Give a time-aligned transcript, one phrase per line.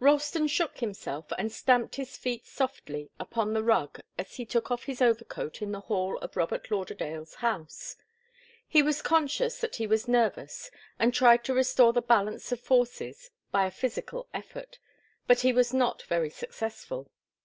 [0.00, 4.86] Ralston shook himself and stamped his feet softly upon the rug as he took off
[4.86, 7.94] his overcoat in the hall of Robert Lauderdale's house.
[8.66, 13.30] He was conscious that he was nervous and tried to restore the balance of forces
[13.52, 14.80] by a physical effort,
[15.28, 17.08] but he was not very successful.